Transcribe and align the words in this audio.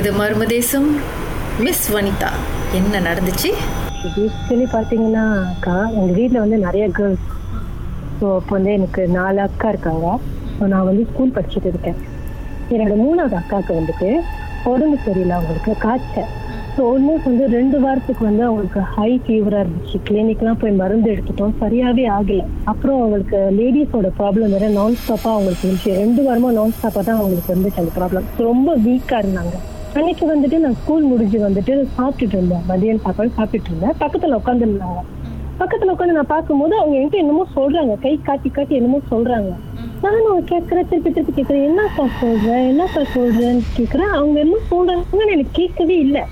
இது 0.00 0.10
மர்மதேசம் 0.18 0.86
மிஸ் 1.64 1.86
வனிதா. 1.94 2.28
என்ன 2.78 3.00
நடந்துச்சு? 3.06 3.48
பேசிக்கலி 4.02 4.66
பார்த்தீங்கன்னா 4.74 5.24
அக்கா 5.48 5.74
எங்கள் 5.96 6.16
வீட்டில் 6.18 6.40
வந்து 6.42 6.58
நிறைய 6.66 6.84
கேர்ள்ஸ் 6.98 7.26
ஸோ 8.18 8.26
அப்போ 8.36 8.52
வந்து 8.56 8.70
எனக்கு 8.78 9.02
நாலு 9.16 9.40
அக்கா 9.46 9.68
இருக்காங்க. 9.72 10.06
ஸோ 10.56 10.66
நான் 10.72 10.86
வந்து 10.90 11.02
ஸ்கூல் 11.10 11.34
படிச்சுட்டு 11.36 11.70
இருக்கேன். 11.72 11.98
என்னோட 12.74 12.94
மூணாவது 13.02 13.36
அக்காவுக்கு 13.40 13.74
வந்துட்டு 13.80 14.08
உடம்பு 14.72 14.98
சரியில்லை 15.06 15.34
அவங்களுக்கு 15.38 15.74
காய்ச்சல். 15.84 16.30
ஸோ 16.76 16.80
ஆல்மோஸ்ட் 16.92 17.28
வந்து 17.30 17.48
ரெண்டு 17.56 17.80
வாரத்துக்கு 17.84 18.24
வந்து 18.28 18.44
அவங்களுக்கு 18.48 18.82
ஹை 18.94 19.10
ஃபீவராக 19.24 19.64
இருந்துச்சு. 19.64 20.00
கிளினிக்லாம் 20.08 20.60
போய் 20.62 20.78
மருந்து 20.82 21.10
எடுத்துட்டோம். 21.14 21.54
சரியாகவே 21.64 22.06
ஆகலை. 22.18 22.46
அப்புறம் 22.72 23.00
அவங்களுக்கு 23.00 23.40
லேடிஸோட 23.58 24.10
ப்ராப்ளம் 24.20 24.54
வேறு 24.56 24.70
நான் 24.78 24.96
ஸ்டாப்பாக 25.02 25.34
அவங்களுக்கு 25.36 25.66
இருந்துச்சு. 25.66 25.92
ரெண்டு 26.02 26.22
வாரமாக 26.28 26.56
நான் 26.60 26.74
ஸ்டாப்பாக 26.78 27.04
தான் 27.10 27.20
அவங்களுக்கு 27.20 27.54
வந்துச்சு 27.56 27.82
அந்த 27.84 27.94
ப்ராப்ளம் 27.98 28.28
ரொம்ப 28.48 28.76
வீக்காக 28.86 29.22
இருந்தாங்க. 29.24 29.58
அன்னைக்கு 29.94 30.24
வந்துட்டு 30.32 30.58
நான் 30.58 30.76
ஸ்கூல் 30.80 31.02
முடிஞ்சு 31.02 31.38
வந்துட்டு 31.46 31.72
சாப்பிட்டுட்டு 31.96 32.36
இருந்தேன். 32.38 32.62
மதியம் 32.68 33.00
சாப்பாடு 33.04 33.30
சாப்பிட்டுட்டு 33.38 33.70
இருந்தேன். 33.72 33.96
பக்கத்துல 34.00 34.38
உட்காந்துருந்தாங்க 34.40 35.00
பக்கத்துல 35.60 35.92
உட்காந்து 35.94 36.18
நான் 36.18 36.34
பார்க்கும்போது 36.34 36.74
அவங்க 36.76 36.94
என்கிட்ட 36.98 37.18
என்னமோ 37.22 37.46
சொல்றாங்க. 37.56 37.94
கை 38.00 38.20
காட்டி 38.22 38.48
காட்டி 38.48 38.74
என்னமோ 38.74 39.00
சொல்றாங்க. 39.10 39.50
நானும் 40.02 40.46
கேட்கறேன் 40.46 40.88
திருப்பி 40.90 41.10
திருப்பி 41.10 41.32
கேட்கறேன். 41.38 41.64
என்னப்பா 41.64 42.04
சொல்றேன் 42.20 42.62
என்னப்பா 42.68 43.00
சொல்றேன்னு 43.14 43.64
கேட்கறேன். 43.78 44.12
அவங்க 44.18 44.38
என்ன 44.40 44.56
சொல்றாங்கன்னு 44.70 45.34
எனக்கு 45.36 45.52
கேட்கவே 45.52 45.98
இல்லை. 45.98 46.22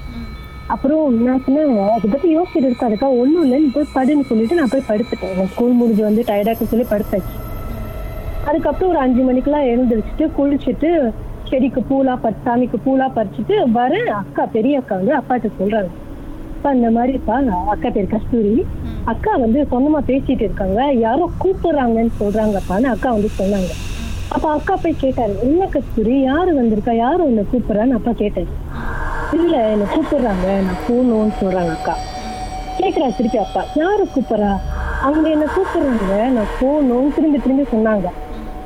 அப்புறம் 0.67 1.23
நான் 1.27 1.43
சொன்னேன் 1.45 1.79
அதை 1.91 2.11
பத்தி 2.11 2.39
யோசிச்சுட்டு 2.39 2.69
இருக்கேன் 2.69 2.97
ஒன்றும் 3.01 3.20
ஒண்ணும் 3.20 3.43
இல்லை. 3.43 3.59
நீ 3.61 3.69
போய் 3.75 3.95
படுன்னு 3.95 4.29
சொல்லிட்டு 4.31 4.55
நான் 4.55 4.73
போய் 4.73 4.89
படுத்துட்டேன். 4.89 5.47
ஸ்கூல் 5.47 5.79
முடிஞ்சு 5.81 6.03
வந்து 6.03 6.25
டயர்டாக்கு 6.29 6.70
சொல்லி 6.73 6.87
படுத்தாச்சு. 6.91 7.34
அதுக்கப்புறம் 8.45 8.91
ஒரு 8.91 8.98
அஞ்சு 8.98 9.23
மணிக்கெல்லாம் 9.23 9.69
எழுந்திரிச்சிட்டு 9.73 10.27
குளிச்சுட்டு 10.39 10.91
செடிக்கு 11.50 11.80
பூலா 11.88 12.16
பறி 12.16 12.36
சாமிக்கு 12.44 12.78
பூலா 12.84 13.06
பறிச்சுட்டு 13.16 13.70
வரேன் 13.72 14.06
அக்கா 14.06 14.46
பெரிய 14.46 14.78
அக்கா 14.78 14.94
வந்து 14.96 15.14
அப்பாட்ட 15.16 15.48
சொல்றாங்க. 15.58 15.91
அப்பா 16.56 16.72
இந்த 16.72 16.91
மாதிரிப்பா 16.91 17.34
அக்கா 17.74 17.88
பேர் 17.88 18.06
கஸ்தூரி. 18.06 18.64
அக்கா 19.04 19.36
வந்து 19.36 19.66
சொந்தமா 19.70 20.00
பேசிட்டு 20.06 20.41
இருக்காங்க. 20.41 20.92
யாரோ 20.92 21.30
கூப்பிடுறாங்கன்னு 21.44 22.10
சொல்றாங்கப்பான்னு 22.20 22.88
அக்கா 22.94 23.10
வந்து 23.10 23.30
சொன்னாங்க. 23.41 23.70
அப்ப 24.28 24.50
அக்கா 24.50 24.76
போய் 24.76 24.96
கேட்டாரு 24.96 25.34
என்ன 25.41 25.66
கஸ்தூரி? 25.66 26.20
யாரு 26.20 26.50
வந்திருக்கா? 26.60 26.91
யாரு 26.91 27.26
உன்னை 27.26 27.44
கூப்பிடுறான்னு 27.52 27.91
அப்பா 27.91 28.12
கேட்டாரு. 28.12 28.46
இல்ல 29.32 29.69
என்ன 29.69 29.84
கூப்பிடுறாங்க. 29.94 30.46
நான் 30.69 30.84
போகணும்னு 30.88 31.36
சொல்றாங்க 31.42 31.70
அக்கா. 31.70 31.94
கேக்குறா 32.80 33.16
திருப்பி 33.16 33.38
அப்பா. 33.38 33.62
யாரு 33.74 34.08
கூப்பிடுறா? 34.14 34.52
அவங்க 35.02 35.28
என்ன 35.30 35.44
கூப்பிடுறாங்க. 35.56 36.30
நான் 36.30 36.54
போகணும்னு 36.60 37.14
திரும்பி 37.14 37.41
திரும்பி 37.41 37.66
சொன்னாங்க. 37.76 38.08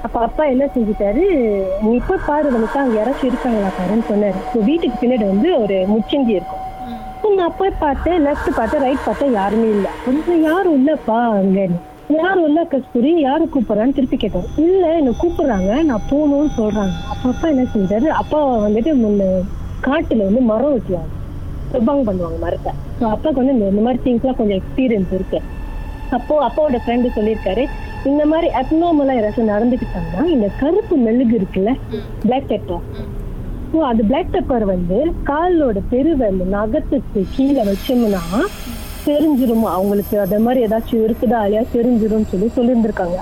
அப்ப 0.03 0.21
அப்பா 0.21 0.45
என்ன 0.45 0.65
செஞ்சுட்டாரு 0.65 1.63
நீ 1.83 2.01
போய் 2.07 2.19
பாரு 2.27 2.53
வனிதா 2.53 2.77
அங்க 2.77 3.01
யாராச்சும் 3.01 3.25
இருக்காங்களா 3.25 3.67
பாருன்னு 3.67 4.13
சொன்னாரு. 4.13 4.55
So, 4.55 4.63
வீட்டுக்கு 4.65 5.07
பின்னாடி 5.07 5.27
வந்து 5.27 5.63
ஒரு 5.63 5.75
முச்சந்தி 5.75 6.29
இருக்கும். 6.29 6.61
நான் 7.37 7.55
போய் 7.59 7.71
பார்த்தேன் 7.79 8.27
லெஃப்ட் 8.27 8.55
பார்த்தேன் 8.57 8.81
ரைட் 8.81 9.05
பார்த்தேன் 9.05 9.33
யாருமே 9.33 9.69
இல்ல. 9.69 9.89
கொஞ்சம் 10.05 10.43
யாரும் 10.43 10.89
இல்லப்பா 10.89 11.31
அங்க 11.31 11.67
யாரும் 12.09 12.45
இல்ல 12.45 12.65
கஸ்தூரி 12.65 13.21
யாரு 13.21 13.49
கூப்பிடுறான்னு 13.55 13.93
திருப்பி 13.93 14.17
கேட்டோம். 14.17 14.47
இல்ல 14.57 14.97
என்ன 14.97 15.11
கூப்பிடுறாங்க 15.11 15.85
நான் 15.85 16.01
போகணும்னு 16.11 16.51
சொல்றாங்க. 16.57 16.93
அப்ப 17.09 17.29
அப்பா 17.29 17.49
என்ன 17.49 17.63
செஞ்சாரு 17.63 18.07
அப்பா 18.07 18.59
வந்துட்டு 18.59 18.95
முன்ன 18.95 19.41
காட்டுல 19.85 20.17
வந்து 20.17 20.41
மரம் 20.41 20.77
வெட்டுவாங்க. 20.77 21.21
சுபம் 21.73 22.07
பண்ணுவாங்க 22.07 22.39
மரத்தை. 22.41 22.73
ஸோ 22.73 23.03
அப்பாவுக்கு 23.03 23.35
வந்து 23.35 23.53
இந்த- 23.53 23.81
மாதிரி 23.81 24.13
திங்ஸ்லாம் 24.13 24.37
கொஞ்சம் 24.37 24.59
எக்ஸ்பீரியன்ஸ் 24.59 25.15
இருக்கு. 25.15 25.41
அப்போ 26.17 26.35
அப்பாவோட 26.47 26.79
ஃப்ரெண்டு 26.85 27.09
சொல்லியிருக்காரு 27.17 27.65
இந்த 28.05 28.23
மாதிரி 28.27 28.49
அப்நார்மலா 28.61 29.17
யாராச்சும் 29.17 29.53
நடந்துக்கிட்டாங்கன்னா 29.53 30.25
இந்த 30.35 30.49
கருப்பு 30.61 30.97
மெழுகு 31.07 31.35
இருக்குல்ல 31.41 31.73
பிளாக் 32.25 32.51
பெப்பர் 32.51 32.85
ஸோ 33.73 33.79
அது 33.91 34.03
பிளாக் 34.05 34.33
பெப்பர் 34.35 34.65
வந்து 34.73 34.99
காலோட 35.31 35.79
பெருவெல் 35.93 36.41
நகத்துக்கு 36.57 37.21
கீழே 37.37 37.63
வச்சோம்னா 37.71 38.23
தெரிஞ்சிரும்? 39.07 39.65
அவங்களுக்கு 39.77 40.17
அதே 40.25 40.39
மாதிரி 40.39 40.61
ஏதாச்சும் 40.67 41.05
இருக்குதா 41.05 41.39
இல்லையா? 41.45 41.63
தெரிஞ்சிரும்னு 41.73 42.31
சொல்லி 42.33 42.49
சொல்லியிருந்திருக்காங்க. 42.57 43.17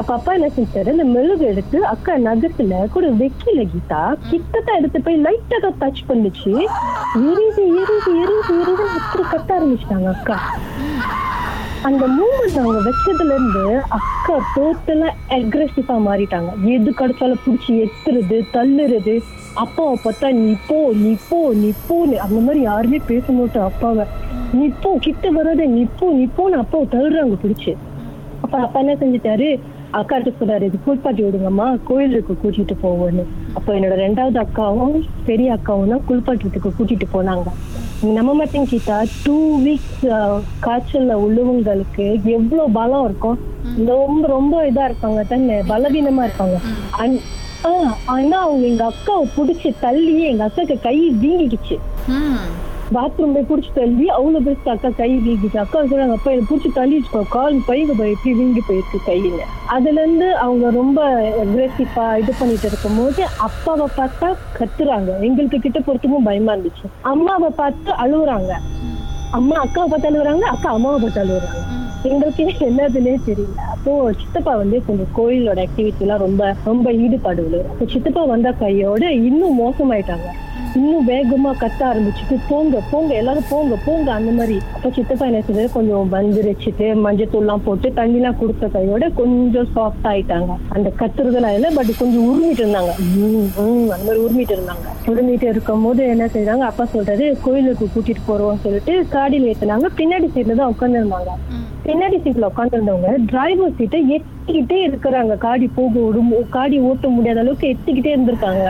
அப்ப 0.00 0.10
அப்பா 0.16 0.30
என்ன 0.38 0.48
செஞ்சாரு? 0.56 0.92
இந்த 0.94 1.06
மெழுகு 1.14 1.44
எடுத்து 1.52 1.78
அக்கா 1.92 2.12
நகத்துல 2.26 2.80
கூட 2.94 3.06
வெக்கில 3.22 3.60
கீதா 3.72 4.00
கிட்டத்தான் 4.30 4.78
எடுத்து 4.80 5.00
போய் 5.06 5.22
லைட்டா 5.26 5.58
தான் 5.64 5.78
டச் 5.80 6.02
பண்ணுச்சு. 6.08 6.52
எரிது 7.30 7.64
எரிது 7.80 8.12
எரிது 8.22 8.54
எரிது 8.60 8.86
அப்படி 8.98 9.24
கத்த 9.32 9.50
ஆரம்பிச்சிட்டாங்க 9.56 10.10
அக்கா. 10.14 10.36
அந்த 11.86 12.04
மூமெண்ட் 12.18 12.58
அவங்க 12.60 12.78
வச்சதுல 12.86 13.34
இருந்து 13.36 13.64
அக்கா 13.96 14.36
டோட்டலா 14.54 15.08
அக்ரெசிவா 15.36 15.96
மாறிட்டாங்க. 16.06 16.50
எது 16.74 16.90
கிடைச்சாலும் 17.00 17.42
பிடிச்சி 17.44 17.72
எத்துறது 17.84 18.38
தள்ளுறது? 18.54 19.14
அப்பாவை 19.64 19.94
பார்த்தா 20.04 20.28
நீ 20.42 20.52
போ 20.68 20.78
நீ 21.02 21.12
போ 21.28 21.38
நீ 21.62 21.70
போன்னு. 21.88 22.16
அந்த 22.26 22.40
மாதிரி 22.46 22.60
யாருமே 22.70 23.00
பேச 23.10 23.32
மாட்டோம் 23.32 23.68
அப்பாவை. 23.70 24.06
நீ 24.58 24.66
போ 24.82 24.90
கிட்ட 25.06 25.30
வராத 25.30 25.66
நீ 25.76 25.82
போ 26.00 26.08
நீ 26.18 26.26
போன்னு 26.36 26.60
அப்பாவை 26.62 26.86
தள்ளுறாங்க 26.94 27.38
பிடிச்சி. 27.44 27.74
அப்ப 28.42 28.54
அப்பா 28.58 28.80
என்ன 28.84 28.94
செஞ்சுட்டாரு? 29.02 29.48
அக்கா 30.00 30.16
சொன்னாரு 30.40 30.64
இது 30.68 30.78
குளிப்பாட்டி 30.84 31.22
விடுங்கம்மா 31.24 31.66
கோயிலுக்கு 31.88 32.34
கூட்டிட்டு 32.42 32.74
போவோன்னு. 32.82 33.24
அப்ப 33.58 33.68
என்னோட 33.76 33.96
ரெண்டாவது 34.04 34.38
அக்காவும் 34.44 34.96
பெரிய 35.28 35.58
அக்காவும் 35.58 35.92
தான் 35.94 36.06
குளிப்பாட்டத்துக்கு 36.08 36.72
கூட்டிட்டு 36.78 37.08
போனாங்க. 37.12 37.48
நம்ப 38.16 38.32
மாட்டேங்க 38.34 38.68
கீதா 38.68 38.96
டூ 39.24 39.34
வீக்ஸ் 39.58 40.02
காய்ச்சல்ல 40.60 41.12
உள்ளவங்களுக்கு 41.18 42.04
எவ்வளவு 42.34 42.66
பலம் 42.72 43.04
இருக்கும் 43.04 43.38
ரொம்ப 43.88 44.28
ரொம்ப 44.28 44.64
இதா 44.66 44.84
இருப்பாங்க 44.84 45.22
தானே 45.26 45.56
பலவீனமா 45.62 46.24
இருப்பாங்க 46.24 46.56
ஆனா 48.08 48.36
அவங்க 48.40 48.64
எங்க 48.66 48.84
அக்காவை 48.84 49.24
புடிச்சு 49.36 49.70
தள்ளி 49.80 50.22
எங்க 50.24 50.44
அக்காக்கு 50.44 50.76
கை 50.80 50.94
வீங்கிடுச்சு 51.22 51.76
ம். 52.12 52.44
பாத்ரூம் 52.94 53.32
போய் 53.34 53.46
புடிச்சு 53.48 53.70
தள்ளி 53.76 54.04
அவ்வளவு 54.16 54.44
பெஸ்ட் 54.46 54.68
அக்கா 54.72 54.88
கை 54.98 55.08
வீங்கிட்டு 55.24 55.58
அக்கா 55.62 55.78
சொல்றாங்க 55.90 56.16
அப்பா 56.16 56.30
எனக்கு 56.34 56.50
புடிச்சு 56.50 56.70
தள்ளிச்சுக்கோ 56.76 57.22
கால் 57.34 57.56
பைங்க 57.68 57.94
போய் 58.00 58.12
எப்படி 58.14 58.32
வீங்கி 58.40 58.62
போயிருக்கு 58.68 58.98
கையில. 59.08 59.40
அதுல 59.76 60.02
இருந்து 60.02 60.28
அவங்க 60.44 60.70
ரொம்ப 60.78 61.00
அக்ரெசிவா 61.42 62.04
இது 62.22 62.32
பண்ணிட்டு 62.40 62.68
இருக்கும் 62.70 62.98
போது 63.00 63.22
அப்பாவை 63.46 63.86
பார்த்தா 63.98 64.28
கத்துறாங்க. 64.58 65.10
எங்களுக்கு 65.28 65.60
கிட்ட 65.66 65.80
பொறுத்துக்கும் 65.86 66.28
பயமா 66.30 66.54
இருந்துச்சு. 66.56 66.86
அம்மாவை 67.12 67.50
பார்த்து 67.60 67.92
அழுகுறாங்க 68.04 68.52
அம்மா 69.38 69.56
அக்காவை 69.64 69.86
பார்த்து 69.88 70.10
அழுகுறாங்க 70.12 70.46
அக்கா 70.54 70.70
அம்மாவை 70.76 70.98
பார்த்து 71.04 71.22
அழுகுறாங்க 71.24 71.62
எங்களுக்கு 72.08 72.44
என்னதுன்னே 72.70 73.14
தெரியல. 73.28 73.60
அப்போ 73.74 73.92
சித்தப்பா 74.20 74.52
வந்து 74.62 74.76
கொஞ்சம் 74.88 75.12
கோயிலோட 75.18 75.60
ஆக்டிவிட்டி 75.66 76.04
எல்லாம் 76.06 76.24
ரொம்ப 76.26 76.42
ரொம்ப 76.70 76.92
ஈடுபாடு 77.04 77.62
அப்போ 77.70 77.86
சித்தப்பா 77.94 78.24
வந்த 78.34 78.50
கையோட 78.64 79.04
இன்னும் 79.28 79.58
மோசமாயிட்டாங்க. 79.62 80.28
இன்னும் 80.78 81.06
வேகமா 81.10 81.50
கத்த 81.62 81.80
ஆரம்பிச்சுட்டு 81.88 82.36
போங்க 82.48 82.80
போங்க 82.90 83.10
எல்லாரும் 83.20 83.46
போங்க 83.50 83.76
போங்க. 83.86 84.08
அந்த 84.18 84.30
மாதிரி 84.38 84.56
அப்ப 84.74 84.90
சித்தப்பா 84.96 85.26
என்ன 85.30 85.40
செய்தாரு? 85.46 85.68
கொஞ்சம் 85.76 86.10
வந்துருச்சுட்டு 86.14 86.86
மஞ்சத்தூள்லாம் 87.04 87.64
போட்டு 87.66 87.88
தண்ணிலாம் 87.98 88.38
கொடுத்த 88.40 88.68
கையோட 88.74 89.08
கொஞ்சம் 89.20 89.68
சாஃப்ட் 89.76 90.08
ஆயிட்டாங்க. 90.12 90.54
அந்த 90.76 90.88
கத்துறதுலாம் 91.00 91.56
இல்லை 91.58 91.70
பட் 91.78 91.92
கொஞ்சம் 92.02 92.26
உருமிட்டு 92.30 92.62
இருந்தாங்க. 92.64 92.92
அந்த 93.64 94.04
மாதிரி 94.06 94.20
உருமிட்டு 94.26 94.56
இருந்தாங்க. 94.56 94.86
உருமிட்டு 95.12 95.48
இருக்கும் 95.54 95.84
போது 95.86 96.04
என்ன 96.14 96.28
செய்றாங்க? 96.36 96.64
அப்பா 96.70 96.86
சொல்றாரு 96.94 97.26
கோயிலுக்கு 97.46 97.88
கூட்டிட்டு 97.94 98.24
போறோம்னு 98.28 98.64
சொல்லிட்டு 98.66 98.94
காடியில 99.14 99.50
ஏத்துனாங்க. 99.52 99.90
பின்னாடி 100.00 100.28
சைட்ல 100.36 100.58
தான் 100.62 100.72
உட்காந்துருந்தாங்க 100.74 101.32
பின்னாடி 101.88 102.16
சீட்ல 102.22 102.48
உட்காந்துருந்தவங்க 102.50 103.10
டிரைவர் 103.30 103.76
சீட்டை 103.78 103.98
எத்திக்கிட்டே 104.14 104.78
இருக்கிறாங்க. 104.86 105.32
காடி 105.44 105.66
போக 105.76 105.92
விடும் 106.06 106.32
காடி 106.56 106.78
ஓட்ட 106.88 107.08
முடியாத 107.16 107.40
அளவுக்கு 107.44 107.66
எத்திக்கிட்டே 107.74 108.14
இருந்திருக்காங்க. 108.14 108.64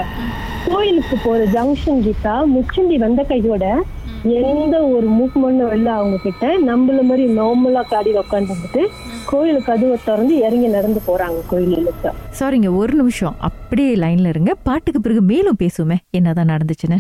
கோயிலுக்கு 0.66 1.16
போற 1.25 1.44
ஜங்ஷன் 1.44 2.00
கிட்ட 2.00 2.47
முச்சந்தி 2.47 2.99
வந்த 2.99 3.22
கையோட 3.22 3.84
எந்த 4.22 4.82
ஒரு 4.82 5.10
மூவ்மெண்ட்டும் 5.10 5.72
இல்லை 5.72 5.93
அவங்க 5.93 6.16
கிட்ட 6.22 6.59
நம்மள 6.59 7.03
மாதிரி 7.03 7.38
நார்மலா 7.38 7.82
காடியில 7.91 8.21
உட்காந்துட்டு 8.31 8.87
கோயிலுக்கு 9.26 9.72
கதவை 9.72 9.99
திறந்து 10.05 10.37
இறங்கி 10.37 10.66
நடந்து 10.66 11.00
போறாங்க 11.06 11.43
கோயிலுக்கு. 11.46 12.11
சாரிங்க 12.38 12.76
ஒரு 12.76 12.94
நிமிஷம். 12.94 13.37
அப்படியே 13.38 13.94
லைன்ல 13.94 14.29
இருங்க. 14.29 14.55
பாட்டுக்கு 14.62 15.00
பிறகு 15.00 15.23
மேலும் 15.23 15.56
பேசுவோமே. 15.62 15.96
என்னதான் 16.11 16.49
நடந்துச்சுன்னு. 16.49 16.99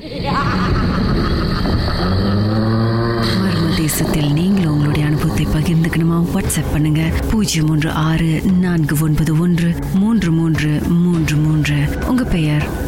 தேசத்தில் 3.76 4.32
நீங்களும் 4.32 4.72
உங்களுடைய 4.72 5.06
அனுபவத்தை 5.06 5.46
பகிர்ந்துக்கணுமா? 5.46 6.24
வாட்ஸ்அப் 6.34 6.72
பண்ணுங்க. 6.72 7.00
பூஜ்ஜியம் 7.30 7.70
ஒன்று 7.70 7.90
ஆறு 7.90 8.40
நான்கு 8.60 8.96
ஒன்பது 9.00 9.38
ஒன்று 9.38 9.68
மூன்று 9.94 10.30
மூன்று 10.30 10.68
மூன்று 10.88 11.36
மூன்று. 11.36 11.74
உங்க 12.08 12.24
பெயர்? 12.24 12.85